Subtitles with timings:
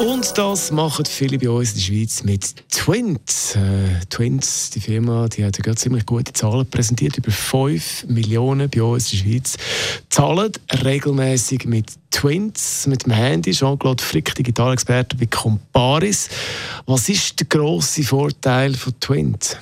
[0.00, 3.54] und das machen viele bei uns in der Schweiz mit Twins.
[3.54, 7.18] Äh, Twins, die Firma, die hat ja gerade ziemlich gute Zahlen präsentiert.
[7.18, 9.56] Über 5 Millionen bei uns in der Schweiz
[10.08, 10.52] zahlen
[10.84, 13.52] regelmäßig mit Twins, mit dem Handy.
[13.52, 16.28] Jean-Claude Frick, Digitalexperte bei Comparis.
[16.86, 19.56] Was ist der grosse Vorteil von Twins?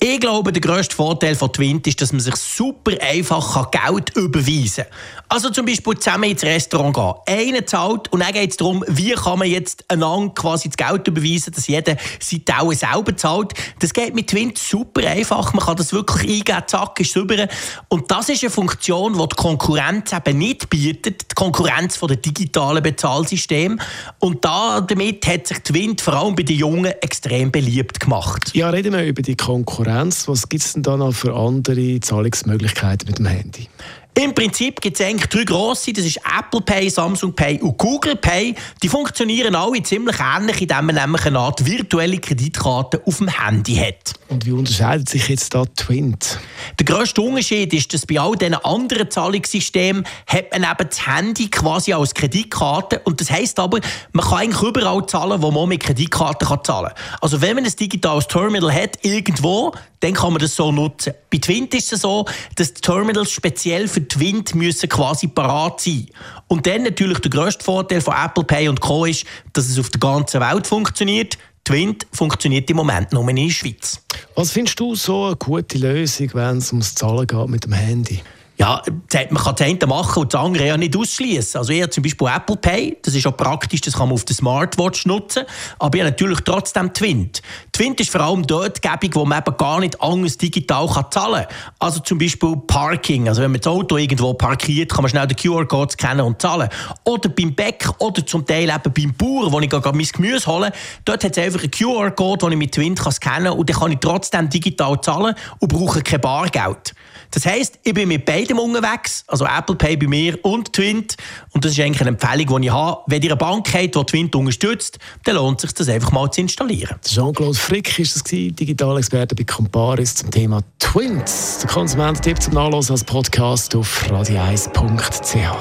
[0.00, 4.84] Ich glaube, der grösste Vorteil von Twint ist, dass man sich super einfach Geld überweisen
[4.84, 4.92] kann.
[5.28, 7.14] Also zum Beispiel zusammen ins Restaurant gehen.
[7.36, 11.08] Einer zahlt und dann geht es darum, wie kann man jetzt einander quasi das Geld
[11.08, 13.54] überweisen, dass jeder seine Taue selber zahlt.
[13.80, 15.52] Das geht mit Twint super einfach.
[15.52, 17.48] Man kann das wirklich eingeben, zack, ist es
[17.88, 21.22] Und das ist eine Funktion, die die Konkurrenz eben nicht bietet.
[21.32, 23.80] Die Konkurrenz von den digitalen Bezahlsystemen.
[24.20, 28.52] Und da, damit hat sich Twint vor allem bei den Jungen extrem beliebt gemacht.
[28.54, 29.87] Ja, reden wir über die Konkurrenz.
[29.88, 30.28] Konkurrenz.
[30.28, 33.68] Was gibt es denn da noch für andere Zahlungsmöglichkeiten mit dem Handy?
[34.14, 35.92] Im Prinzip gibt es eigentlich drei grosse.
[35.92, 38.54] Das ist Apple Pay, Samsung Pay und Google Pay.
[38.82, 43.76] Die funktionieren alle ziemlich ähnlich, indem man nämlich eine Art virtuelle Kreditkarte auf dem Handy
[43.76, 44.17] hat.
[44.28, 46.38] Und wie unterscheidet sich jetzt da Twint?
[46.78, 51.48] Der grösste Unterschied ist, dass bei all diesen anderen Zahlungssystemen hat man eben das Handy
[51.50, 53.00] quasi als Kreditkarte.
[53.04, 53.80] Und das heisst aber,
[54.12, 57.18] man kann eigentlich überall zahlen, wo man mit Kreditkarte kann zahlen kann.
[57.22, 61.14] Also wenn man ein digitales Terminal hat, irgendwo, dann kann man das so nutzen.
[61.30, 62.26] Bei Twint ist es so,
[62.56, 66.06] dass die Terminals speziell für Twint müssen quasi parat sein.
[66.48, 69.06] Und dann natürlich der grösste Vorteil von Apple Pay und Co.
[69.06, 71.38] ist, dass es auf der ganzen Welt funktioniert.
[71.68, 74.00] Twint funktioniert im Moment nur in der Schweiz.
[74.34, 78.22] Was findest du so eine gute Lösung, wenn es ums Zahlen geht mit dem Handy?
[78.56, 78.82] Ja,
[79.30, 81.58] man kann das eine machen und das andere ja nicht ausschließen.
[81.58, 84.24] Also ich habe zum Beispiel Apple Pay, das ist auch praktisch, das kann man auf
[84.24, 85.44] der Smartwatch nutzen,
[85.78, 87.42] aber ich habe natürlich trotzdem Twint.
[87.78, 91.44] Twint ist vor allem dort gäbig, wo man eben gar nicht anders digital kann zahlen
[91.44, 91.56] kann.
[91.78, 95.36] Also zum Beispiel Parking, also wenn man das Auto irgendwo parkiert, kann man schnell den
[95.36, 96.70] QR-Code scannen und zahlen.
[97.04, 100.72] Oder beim Bäck oder zum Teil eben beim Bauer, wo ich gerade mein Gemüse hole,
[101.04, 103.76] dort hat es einfach einen QR-Code, den ich mit Twint kann scannen kann und dann
[103.76, 106.94] kann ich trotzdem digital zahlen und brauche kein Bargeld.
[107.30, 111.16] Das heisst, ich bin mit beidem unterwegs, also Apple Pay bei mir und Twint.
[111.52, 113.02] Und das ist eigentlich eine Empfehlung, die ich habe.
[113.06, 116.30] Wenn ihr eine Bank habt, die Twint unterstützt, dann lohnt es sich, das einfach mal
[116.30, 116.96] zu installieren.
[117.04, 121.58] Jean-Claude Frick ist das Digitalexperte bei Comparis zum Thema Twins.
[121.58, 125.54] Der Konsumententipp zum Nachlesen als Podcast auf radio1.ch.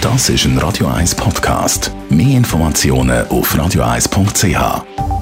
[0.00, 1.92] Das ist ein Radio 1 Podcast.
[2.08, 5.15] Mehr Informationen auf radio1.ch.